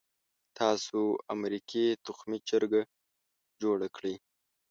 [0.59, 0.99] تاسو
[1.35, 2.81] امریکې تخمي چرګه
[3.61, 4.15] جوړه کړې.